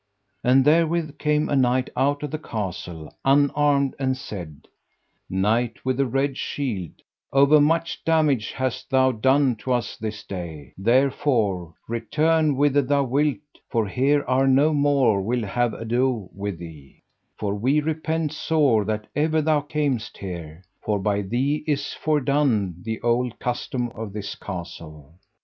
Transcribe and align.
And 0.43 0.65
therewith 0.65 1.19
came 1.19 1.47
a 1.47 1.55
knight 1.55 1.91
out 1.95 2.23
of 2.23 2.31
the 2.31 2.39
castle 2.39 3.15
unarmed, 3.23 3.93
and 3.99 4.17
said: 4.17 4.67
Knight 5.29 5.85
with 5.85 5.97
the 5.97 6.07
Red 6.07 6.39
Shield, 6.39 7.03
overmuch 7.31 8.03
damage 8.03 8.51
hast 8.53 8.89
thou 8.89 9.11
done 9.11 9.57
to 9.57 9.71
us 9.73 9.95
this 9.97 10.23
day, 10.23 10.73
therefore 10.75 11.75
return 11.87 12.55
whither 12.55 12.81
thou 12.81 13.03
wilt, 13.03 13.37
for 13.69 13.87
here 13.87 14.23
are 14.23 14.47
no 14.47 14.73
more 14.73 15.21
will 15.21 15.45
have 15.45 15.75
ado 15.75 16.27
with 16.33 16.57
thee; 16.57 17.03
for 17.37 17.53
we 17.53 17.79
repent 17.79 18.31
sore 18.33 18.83
that 18.85 19.05
ever 19.15 19.39
thou 19.39 19.61
camest 19.61 20.17
here, 20.17 20.63
for 20.81 20.97
by 20.97 21.21
thee 21.21 21.63
is 21.67 21.93
fordone 22.03 22.73
the 22.81 22.99
old 23.01 23.37
custom 23.37 23.89
of 23.91 24.13
this 24.13 24.33
castle. 24.33 25.13